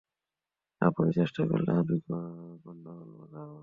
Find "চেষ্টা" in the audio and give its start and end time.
1.17-1.41